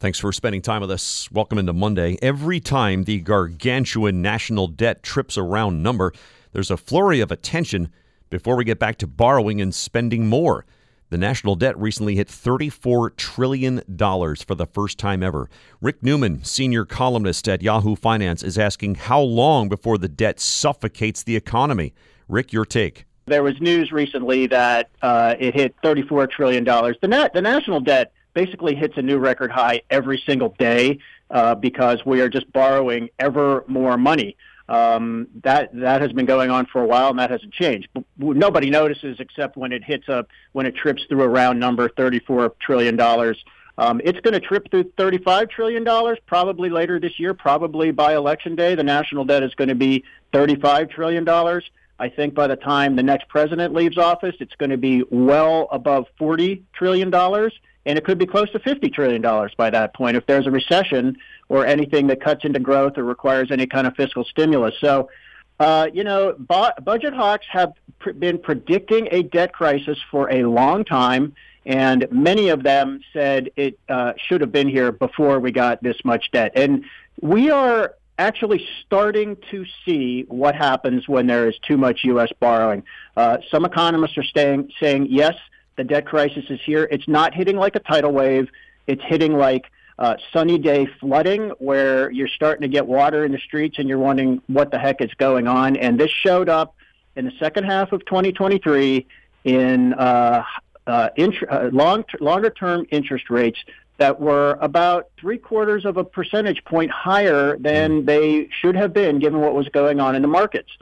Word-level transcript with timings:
Thanks 0.00 0.18
for 0.18 0.32
spending 0.32 0.62
time 0.62 0.80
with 0.80 0.90
us. 0.90 1.30
Welcome 1.30 1.58
into 1.58 1.74
Monday. 1.74 2.16
Every 2.22 2.58
time 2.58 3.04
the 3.04 3.20
gargantuan 3.20 4.22
national 4.22 4.66
debt 4.66 5.02
trips 5.02 5.36
a 5.36 5.42
round 5.42 5.82
number, 5.82 6.14
there's 6.54 6.70
a 6.70 6.78
flurry 6.78 7.20
of 7.20 7.30
attention 7.30 7.92
before 8.30 8.56
we 8.56 8.64
get 8.64 8.78
back 8.78 8.96
to 8.96 9.06
borrowing 9.06 9.60
and 9.60 9.74
spending 9.74 10.26
more. 10.26 10.64
The 11.10 11.18
national 11.18 11.54
debt 11.54 11.76
recently 11.78 12.16
hit 12.16 12.28
$34 12.28 13.14
trillion 13.14 13.82
for 13.98 14.54
the 14.54 14.66
first 14.72 14.98
time 14.98 15.22
ever. 15.22 15.50
Rick 15.82 16.02
Newman, 16.02 16.44
senior 16.44 16.86
columnist 16.86 17.46
at 17.46 17.60
Yahoo 17.60 17.94
Finance, 17.94 18.42
is 18.42 18.56
asking 18.56 18.94
how 18.94 19.20
long 19.20 19.68
before 19.68 19.98
the 19.98 20.08
debt 20.08 20.40
suffocates 20.40 21.22
the 21.22 21.36
economy. 21.36 21.92
Rick, 22.26 22.54
your 22.54 22.64
take. 22.64 23.04
There 23.26 23.42
was 23.42 23.60
news 23.60 23.92
recently 23.92 24.46
that 24.46 24.88
uh, 25.02 25.34
it 25.38 25.54
hit 25.54 25.74
$34 25.84 26.30
trillion. 26.30 26.64
The, 26.64 26.96
na- 27.06 27.28
the 27.34 27.42
national 27.42 27.80
debt 27.80 28.12
basically 28.34 28.74
hits 28.74 28.94
a 28.96 29.02
new 29.02 29.18
record 29.18 29.50
high 29.50 29.82
every 29.90 30.22
single 30.26 30.54
day 30.58 30.98
uh, 31.30 31.54
because 31.54 32.04
we 32.04 32.20
are 32.20 32.28
just 32.28 32.50
borrowing 32.52 33.08
ever 33.18 33.64
more 33.66 33.96
money. 33.96 34.36
Um, 34.68 35.26
that 35.42 35.74
that 35.74 36.00
has 36.00 36.12
been 36.12 36.26
going 36.26 36.48
on 36.50 36.66
for 36.66 36.80
a 36.80 36.86
while, 36.86 37.10
and 37.10 37.18
that 37.18 37.30
hasn't 37.30 37.52
changed. 37.52 37.88
Nobody 38.18 38.70
notices 38.70 39.16
except 39.18 39.56
when 39.56 39.72
it 39.72 39.82
hits 39.82 40.08
a 40.08 40.24
when 40.52 40.64
it 40.64 40.76
trips 40.76 41.02
through 41.08 41.22
a 41.22 41.28
round 41.28 41.58
number, 41.58 41.88
thirty-four 41.88 42.54
trillion 42.60 42.96
dollars. 42.96 43.36
Um, 43.78 44.00
it's 44.04 44.20
going 44.20 44.34
to 44.34 44.40
trip 44.40 44.70
through 44.70 44.92
thirty-five 44.96 45.48
trillion 45.48 45.82
dollars 45.82 46.18
probably 46.26 46.70
later 46.70 47.00
this 47.00 47.18
year. 47.18 47.34
Probably 47.34 47.90
by 47.90 48.14
election 48.14 48.54
day, 48.54 48.76
the 48.76 48.84
national 48.84 49.24
debt 49.24 49.42
is 49.42 49.54
going 49.56 49.70
to 49.70 49.74
be 49.74 50.04
thirty-five 50.32 50.88
trillion 50.90 51.24
dollars. 51.24 51.68
I 51.98 52.08
think 52.08 52.34
by 52.34 52.46
the 52.46 52.56
time 52.56 52.94
the 52.94 53.02
next 53.02 53.28
president 53.28 53.74
leaves 53.74 53.98
office, 53.98 54.36
it's 54.38 54.54
going 54.54 54.70
to 54.70 54.78
be 54.78 55.02
well 55.10 55.66
above 55.72 56.06
forty 56.16 56.62
trillion 56.72 57.10
dollars 57.10 57.52
and 57.90 57.98
it 57.98 58.04
could 58.04 58.18
be 58.18 58.26
close 58.26 58.48
to 58.52 58.60
$50 58.60 58.94
trillion 58.94 59.20
by 59.56 59.68
that 59.68 59.94
point 59.94 60.16
if 60.16 60.24
there's 60.26 60.46
a 60.46 60.50
recession 60.50 61.18
or 61.48 61.66
anything 61.66 62.06
that 62.06 62.20
cuts 62.20 62.44
into 62.44 62.60
growth 62.60 62.96
or 62.96 63.02
requires 63.02 63.50
any 63.50 63.66
kind 63.66 63.84
of 63.84 63.96
fiscal 63.96 64.22
stimulus. 64.22 64.76
So, 64.80 65.10
uh, 65.58 65.88
you 65.92 66.04
know, 66.04 66.36
bu- 66.38 66.80
budget 66.84 67.12
hawks 67.12 67.46
have 67.50 67.72
pr- 67.98 68.12
been 68.12 68.38
predicting 68.38 69.08
a 69.10 69.24
debt 69.24 69.52
crisis 69.52 69.98
for 70.08 70.30
a 70.30 70.44
long 70.44 70.84
time, 70.84 71.34
and 71.66 72.06
many 72.12 72.50
of 72.50 72.62
them 72.62 73.00
said 73.12 73.50
it 73.56 73.76
uh, 73.88 74.12
should 74.16 74.40
have 74.40 74.52
been 74.52 74.68
here 74.68 74.92
before 74.92 75.40
we 75.40 75.50
got 75.50 75.82
this 75.82 75.96
much 76.04 76.30
debt. 76.30 76.52
And 76.54 76.84
we 77.20 77.50
are 77.50 77.96
actually 78.18 78.68
starting 78.86 79.36
to 79.50 79.66
see 79.84 80.26
what 80.28 80.54
happens 80.54 81.08
when 81.08 81.26
there 81.26 81.48
is 81.48 81.58
too 81.66 81.76
much 81.76 82.04
U.S. 82.04 82.30
borrowing. 82.38 82.84
Uh, 83.16 83.38
some 83.50 83.64
economists 83.64 84.16
are 84.16 84.22
staying, 84.22 84.70
saying, 84.78 85.08
yes, 85.10 85.34
the 85.80 85.84
debt 85.84 86.04
crisis 86.04 86.44
is 86.50 86.60
here. 86.62 86.86
It's 86.90 87.08
not 87.08 87.32
hitting 87.32 87.56
like 87.56 87.74
a 87.74 87.78
tidal 87.78 88.12
wave. 88.12 88.50
It's 88.86 89.02
hitting 89.02 89.38
like 89.38 89.64
uh, 89.98 90.16
sunny 90.30 90.58
day 90.58 90.86
flooding, 91.00 91.50
where 91.58 92.10
you're 92.10 92.28
starting 92.28 92.60
to 92.60 92.68
get 92.68 92.86
water 92.86 93.24
in 93.24 93.32
the 93.32 93.38
streets 93.38 93.78
and 93.78 93.88
you're 93.88 93.98
wondering 93.98 94.42
what 94.46 94.70
the 94.70 94.78
heck 94.78 95.00
is 95.00 95.10
going 95.14 95.48
on. 95.48 95.78
And 95.78 95.98
this 95.98 96.10
showed 96.10 96.50
up 96.50 96.74
in 97.16 97.24
the 97.24 97.32
second 97.38 97.64
half 97.64 97.92
of 97.92 98.04
2023 98.04 99.06
in 99.44 99.94
uh, 99.94 100.44
uh, 100.86 101.08
int- 101.16 101.50
uh, 101.50 101.70
long 101.72 102.04
longer 102.20 102.50
term 102.50 102.84
interest 102.90 103.30
rates 103.30 103.58
that 103.96 104.20
were 104.20 104.58
about 104.60 105.08
three 105.18 105.38
quarters 105.38 105.86
of 105.86 105.96
a 105.96 106.04
percentage 106.04 106.62
point 106.66 106.90
higher 106.90 107.56
than 107.56 108.04
they 108.04 108.50
should 108.60 108.76
have 108.76 108.92
been, 108.92 109.18
given 109.18 109.40
what 109.40 109.54
was 109.54 109.68
going 109.68 109.98
on 109.98 110.14
in 110.14 110.20
the 110.20 110.28
markets. 110.28 110.72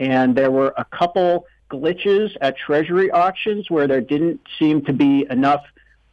And 0.00 0.34
there 0.34 0.50
were 0.50 0.74
a 0.76 0.84
couple 0.84 1.46
glitches 1.70 2.36
at 2.40 2.56
Treasury 2.56 3.10
auctions 3.10 3.70
where 3.70 3.86
there 3.86 4.00
didn't 4.00 4.40
seem 4.58 4.84
to 4.84 4.92
be 4.92 5.26
enough 5.30 5.64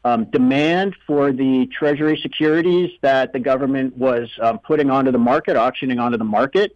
um, 0.03 0.25
demand 0.25 0.95
for 1.08 1.31
the 1.31 1.67
Treasury 1.67 2.17
securities 2.17 2.92
that 3.02 3.34
the 3.34 3.39
government 3.39 3.98
was 3.98 4.30
um, 4.39 4.59
putting 4.59 4.89
onto 4.92 5.11
the 5.11 5.17
market, 5.17 5.56
auctioning 5.56 6.00
onto 6.00 6.17
the 6.17 6.23
market. 6.23 6.76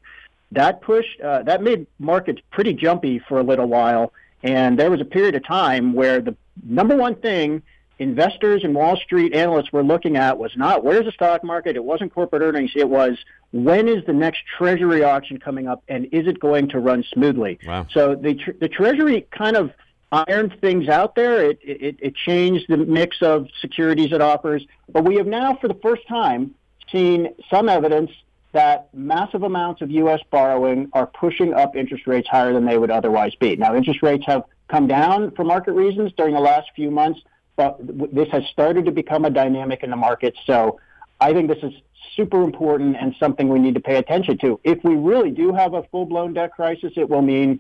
That 0.52 0.82
pushed, 0.82 1.22
uh, 1.22 1.44
that 1.44 1.62
made 1.62 1.86
markets 2.00 2.42
pretty 2.50 2.74
jumpy 2.74 3.20
for 3.20 3.40
a 3.40 3.44
little 3.44 3.68
while. 3.68 4.14
And 4.42 4.80
there 4.80 4.90
was 4.90 5.00
a 5.00 5.06
period 5.06 5.36
of 5.36 5.46
time 5.46 5.94
where 5.94 6.22
the 6.22 6.36
number 6.64 6.96
one 6.96 7.16
thing 7.16 7.62
investors 8.00 8.64
and 8.64 8.74
Wall 8.74 8.96
Street 8.98 9.34
analysts 9.36 9.72
were 9.72 9.84
looking 9.84 10.16
at 10.16 10.38
was 10.38 10.52
not 10.56 10.84
where's 10.84 11.06
the 11.06 11.12
stock 11.12 11.44
market, 11.44 11.76
it 11.76 11.84
wasn't 11.84 12.14
corporate 12.14 12.42
earnings, 12.42 12.72
it 12.76 12.90
was 12.90 13.18
when 13.52 13.88
is 13.88 14.06
the 14.06 14.14
next 14.14 14.42
Treasury 14.58 15.04
auction 15.04 15.40
coming 15.40 15.68
up, 15.68 15.84
and 15.88 16.06
is 16.06 16.28
it 16.28 16.40
going 16.40 16.70
to 16.70 16.80
run 16.80 17.04
smoothly? 17.14 17.60
Wow. 17.66 17.88
So 17.92 18.16
the 18.16 18.40
the 18.60 18.70
Treasury 18.70 19.28
kind 19.32 19.56
of 19.56 19.72
ironed 20.12 20.58
things 20.62 20.88
out 20.88 21.16
there. 21.16 21.52
It, 21.52 21.60
it 21.62 21.96
it 22.00 22.16
changed 22.16 22.66
the 22.70 22.78
mix 22.78 23.22
of 23.22 23.48
securities 23.62 24.12
it 24.12 24.22
offers, 24.22 24.66
but 24.88 25.04
we 25.04 25.16
have 25.16 25.28
now, 25.28 25.58
for 25.60 25.68
the 25.68 25.80
first 25.84 26.08
time, 26.08 26.56
seen 26.92 27.34
some 27.52 27.70
evidence 27.70 28.12
that 28.52 28.92
massive 28.96 29.44
amounts 29.44 29.82
of 29.82 29.92
U.S. 29.92 30.22
borrowing 30.32 30.90
are 30.94 31.06
pushing 31.06 31.54
up 31.54 31.76
interest 31.76 32.08
rates 32.08 32.28
higher 32.28 32.52
than 32.52 32.66
they 32.66 32.80
would 32.80 32.90
otherwise 32.90 33.36
be. 33.36 33.56
Now, 33.56 33.76
interest 33.76 34.02
rates 34.02 34.24
have 34.26 34.44
come 34.70 34.88
down 34.88 35.32
for 35.32 35.44
market 35.44 35.74
reasons 35.74 36.12
during 36.18 36.34
the 36.34 36.40
last 36.40 36.68
few 36.76 36.90
months 36.90 37.20
this 37.88 38.30
has 38.32 38.44
started 38.52 38.86
to 38.86 38.92
become 38.92 39.26
a 39.26 39.30
dynamic 39.30 39.84
in 39.84 39.90
the 39.90 39.96
market. 39.96 40.36
So 40.46 40.80
I 41.20 41.34
think 41.34 41.50
this 41.50 41.64
is 41.64 41.74
super 42.16 42.44
important 42.44 42.98
and 43.00 43.16
something 43.20 43.50
we 43.50 43.60
need 43.60 43.76
to 43.76 43.80
pay 43.80 43.98
attention 43.98 44.38
to. 44.40 44.60
If 44.64 44.84
we 44.84 44.96
really 44.96 45.32
do 45.32 45.54
have 45.54 45.74
a 45.74 45.84
full 45.84 46.06
blown 46.06 46.34
debt 46.34 46.52
crisis, 46.52 46.94
it 46.96 47.10
will 47.10 47.22
mean 47.22 47.60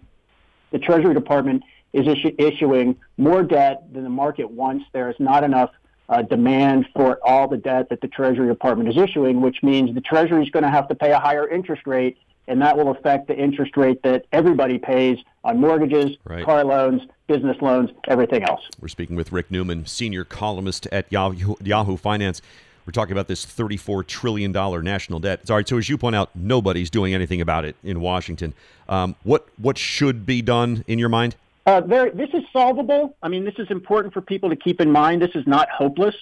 the 0.71 0.79
Treasury 0.79 1.13
Department 1.13 1.63
is 1.93 2.05
issu- 2.05 2.35
issuing 2.39 2.95
more 3.17 3.43
debt 3.43 3.91
than 3.93 4.03
the 4.03 4.09
market 4.09 4.49
wants. 4.49 4.85
There 4.93 5.09
is 5.09 5.15
not 5.19 5.43
enough 5.43 5.71
uh, 6.07 6.21
demand 6.23 6.87
for 6.95 7.19
all 7.23 7.47
the 7.47 7.57
debt 7.57 7.89
that 7.89 8.01
the 8.01 8.07
Treasury 8.07 8.47
Department 8.47 8.89
is 8.89 8.97
issuing, 8.97 9.41
which 9.41 9.61
means 9.61 9.93
the 9.93 10.01
Treasury 10.01 10.43
is 10.43 10.49
going 10.49 10.63
to 10.63 10.69
have 10.69 10.87
to 10.87 10.95
pay 10.95 11.11
a 11.11 11.19
higher 11.19 11.47
interest 11.47 11.85
rate 11.85 12.17
and 12.49 12.61
that 12.63 12.75
will 12.75 12.89
affect 12.89 13.27
the 13.27 13.37
interest 13.37 13.77
rate 13.77 14.01
that 14.03 14.25
everybody 14.31 14.79
pays 14.79 15.19
on 15.43 15.59
mortgages, 15.59 16.17
right. 16.25 16.43
car 16.43 16.65
loans, 16.65 17.03
business 17.29 17.55
loans, 17.61 17.91
everything 18.09 18.43
else. 18.43 18.61
We're 18.81 18.89
speaking 18.89 19.15
with 19.15 19.31
Rick 19.31 19.51
Newman, 19.51 19.85
senior 19.85 20.25
columnist 20.25 20.87
at 20.87 21.05
Yahoo, 21.09 21.55
Yahoo 21.63 21.95
Finance. 21.95 22.41
We're 22.85 22.91
talking 22.91 23.11
about 23.13 23.27
this 23.27 23.45
$34 23.45 24.05
trillion 24.07 24.51
national 24.51 25.19
debt. 25.19 25.49
All 25.49 25.55
right, 25.55 25.67
so 25.67 25.77
as 25.77 25.87
you 25.87 25.97
point 25.97 26.15
out, 26.15 26.31
nobody's 26.35 26.89
doing 26.89 27.13
anything 27.13 27.39
about 27.39 27.63
it 27.63 27.75
in 27.83 28.01
Washington. 28.01 28.53
Um, 28.89 29.15
what, 29.23 29.47
what 29.57 29.77
should 29.77 30.25
be 30.25 30.41
done 30.41 30.83
in 30.87 30.97
your 30.97 31.09
mind? 31.09 31.35
Uh, 31.67 31.81
there, 31.81 32.09
this 32.09 32.29
is 32.33 32.41
solvable. 32.51 33.15
I 33.21 33.27
mean, 33.27 33.45
this 33.45 33.53
is 33.59 33.69
important 33.69 34.11
for 34.11 34.21
people 34.21 34.49
to 34.49 34.55
keep 34.55 34.81
in 34.81 34.91
mind. 34.91 35.21
This 35.21 35.35
is 35.35 35.45
not 35.45 35.69
hopeless. 35.69 36.15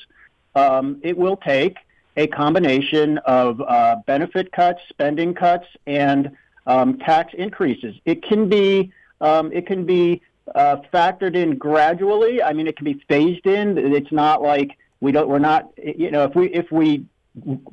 Um, 0.56 1.00
it 1.04 1.18
will 1.18 1.38
take 1.38 1.78
a 2.18 2.28
combination 2.28 3.18
of 3.20 3.62
uh, 3.62 3.96
benefit 4.06 4.52
cuts, 4.52 4.82
spending 4.90 5.34
cuts, 5.34 5.68
and 5.86 6.36
um, 6.66 6.98
tax 6.98 7.34
increases. 7.34 7.96
It 8.04 8.24
can 8.24 8.50
be 8.50 8.92
um, 9.22 9.52
it 9.54 9.66
can 9.66 9.86
be 9.86 10.22
uh, 10.56 10.78
factored 10.94 11.36
in 11.36 11.58
gradually. 11.58 12.42
I 12.42 12.54
mean, 12.54 12.68
it 12.68 12.78
can 12.78 12.86
be 12.86 13.04
phased 13.08 13.46
in. 13.46 13.78
It's 13.78 14.12
not 14.12 14.42
like 14.42 14.78
we 15.00 15.12
don't. 15.12 15.28
We're 15.28 15.40
not. 15.40 15.70
You 15.78 16.12
know, 16.12 16.24
if 16.24 16.36
we 16.36 16.48
if 16.48 16.72
we 16.72 17.06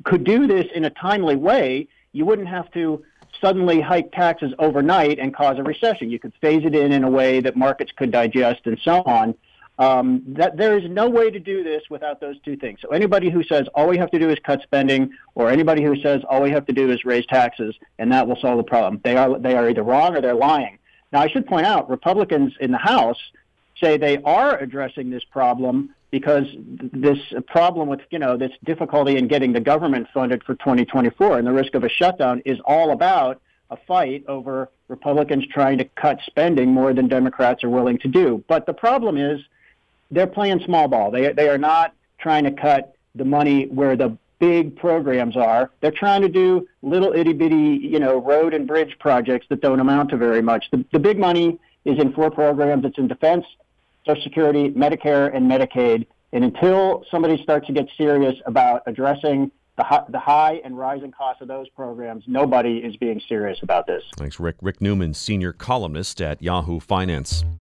could 0.03 0.23
do 0.23 0.47
this 0.47 0.67
in 0.73 0.85
a 0.85 0.89
timely 0.89 1.35
way, 1.35 1.87
you 2.11 2.25
wouldn't 2.25 2.47
have 2.47 2.71
to 2.71 3.03
suddenly 3.41 3.81
hike 3.81 4.11
taxes 4.11 4.53
overnight 4.59 5.19
and 5.19 5.35
cause 5.35 5.57
a 5.57 5.63
recession. 5.63 6.09
You 6.09 6.19
could 6.19 6.33
phase 6.41 6.65
it 6.65 6.75
in 6.75 6.91
in 6.91 7.03
a 7.03 7.09
way 7.09 7.39
that 7.41 7.55
markets 7.55 7.91
could 7.95 8.11
digest 8.11 8.61
and 8.65 8.79
so 8.83 9.03
on. 9.05 9.35
Um, 9.77 10.23
that 10.27 10.55
there 10.55 10.77
is 10.77 10.89
no 10.89 11.09
way 11.09 11.29
to 11.29 11.37
do 11.37 11.61
this 11.61 11.83
without 11.89 12.21
those 12.21 12.39
two 12.45 12.55
things. 12.55 12.79
So 12.81 12.89
anybody 12.89 13.29
who 13.29 13.43
says 13.43 13.67
all 13.75 13.89
we 13.89 13.97
have 13.97 14.09
to 14.11 14.19
do 14.19 14.29
is 14.29 14.37
cut 14.45 14.61
spending, 14.63 15.11
or 15.35 15.49
anybody 15.49 15.83
who 15.83 15.99
says 16.01 16.21
all 16.29 16.41
we 16.41 16.51
have 16.51 16.65
to 16.67 16.73
do 16.73 16.89
is 16.89 17.03
raise 17.03 17.25
taxes, 17.25 17.75
and 17.99 18.09
that 18.13 18.25
will 18.25 18.37
solve 18.37 18.55
the 18.55 18.63
problem, 18.63 19.01
they 19.03 19.17
are 19.17 19.37
they 19.37 19.53
are 19.55 19.69
either 19.69 19.83
wrong 19.83 20.15
or 20.15 20.21
they're 20.21 20.33
lying. 20.33 20.79
Now 21.11 21.21
I 21.21 21.27
should 21.27 21.47
point 21.47 21.65
out, 21.65 21.89
Republicans 21.89 22.53
in 22.59 22.71
the 22.71 22.77
House 22.77 23.19
say 23.79 23.97
they 23.97 24.21
are 24.23 24.57
addressing 24.57 25.09
this 25.09 25.23
problem 25.23 25.93
because 26.11 26.45
this 26.57 27.19
problem 27.47 27.89
with 27.89 27.99
you 28.09 28.19
know 28.19 28.37
this 28.37 28.51
difficulty 28.63 29.17
in 29.17 29.27
getting 29.27 29.51
the 29.51 29.59
government 29.59 30.07
funded 30.13 30.43
for 30.43 30.55
2024 30.55 31.37
and 31.37 31.47
the 31.47 31.51
risk 31.51 31.75
of 31.75 31.83
a 31.83 31.89
shutdown 31.89 32.41
is 32.45 32.57
all 32.65 32.91
about 32.91 33.41
a 33.71 33.77
fight 33.87 34.23
over 34.27 34.69
Republicans 34.87 35.45
trying 35.47 35.77
to 35.77 35.83
cut 35.83 36.19
spending 36.25 36.69
more 36.69 36.93
than 36.93 37.07
Democrats 37.07 37.63
are 37.63 37.69
willing 37.69 37.97
to 37.97 38.07
do. 38.07 38.43
But 38.47 38.65
the 38.65 38.73
problem 38.73 39.17
is 39.17 39.41
they're 40.11 40.27
playing 40.27 40.61
small 40.63 40.87
ball. 40.87 41.11
They 41.11 41.33
they 41.33 41.49
are 41.49 41.57
not 41.57 41.93
trying 42.17 42.45
to 42.45 42.51
cut 42.51 42.95
the 43.15 43.25
money 43.25 43.65
where 43.67 43.95
the 43.95 44.17
big 44.39 44.75
programs 44.75 45.37
are. 45.37 45.71
They're 45.81 45.91
trying 45.91 46.21
to 46.21 46.29
do 46.29 46.67
little 46.81 47.13
itty 47.13 47.33
bitty, 47.33 47.79
you 47.81 47.99
know, 47.99 48.21
road 48.21 48.53
and 48.53 48.67
bridge 48.67 48.97
projects 48.99 49.47
that 49.49 49.61
don't 49.61 49.79
amount 49.79 50.09
to 50.09 50.17
very 50.17 50.41
much. 50.41 50.65
The, 50.71 50.83
the 50.91 50.99
big 50.99 51.17
money 51.17 51.59
is 51.85 51.99
in 51.99 52.13
four 52.13 52.29
programs. 52.31 52.85
It's 52.85 52.97
in 52.97 53.07
defense, 53.07 53.45
Social 54.05 54.21
Security, 54.23 54.71
Medicare, 54.71 55.33
and 55.35 55.49
Medicaid. 55.49 56.07
And 56.33 56.43
until 56.43 57.05
somebody 57.09 57.41
starts 57.41 57.67
to 57.67 57.73
get 57.73 57.87
serious 57.97 58.35
about 58.45 58.81
addressing 58.87 59.51
the 59.77 59.83
high, 59.83 60.03
the 60.09 60.19
high 60.19 60.61
and 60.65 60.77
rising 60.77 61.11
costs 61.11 61.41
of 61.41 61.47
those 61.47 61.69
programs, 61.69 62.25
nobody 62.27 62.79
is 62.79 62.97
being 62.97 63.21
serious 63.27 63.59
about 63.61 63.87
this. 63.87 64.03
Thanks, 64.17 64.39
Rick. 64.39 64.55
Rick 64.61 64.81
Newman, 64.81 65.13
senior 65.13 65.53
columnist 65.53 66.21
at 66.21 66.41
Yahoo 66.41 66.79
Finance. 66.79 67.45